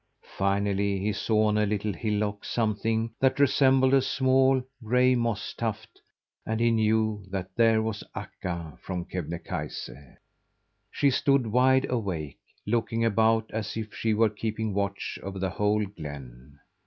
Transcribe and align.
Finally, 0.35 0.97
he 0.97 1.13
saw 1.13 1.43
on 1.45 1.59
a 1.59 1.65
little 1.67 1.93
hillock 1.93 2.43
something 2.43 3.11
that 3.19 3.39
resembled 3.39 3.93
a 3.93 4.01
small, 4.01 4.63
gray 4.83 5.13
moss 5.13 5.53
tuft, 5.55 6.01
and 6.43 6.59
he 6.59 6.71
knew 6.71 7.23
that 7.29 7.51
there 7.55 7.83
was 7.83 8.03
Akka 8.15 8.79
from 8.81 9.05
Kebnekaise. 9.05 9.91
She 10.89 11.11
stood, 11.11 11.45
wide 11.45 11.85
awake, 11.87 12.39
looking 12.65 13.05
about 13.05 13.45
as 13.51 13.77
if 13.77 13.93
she 13.93 14.15
were 14.15 14.29
keeping 14.31 14.73
watch 14.73 15.19
over 15.21 15.37
the 15.37 15.51
whole 15.51 15.85
glen. 15.85 16.57